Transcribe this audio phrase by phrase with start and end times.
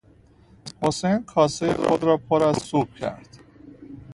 [0.81, 3.37] حسین کاسهی خود را پر از سوپ کرد.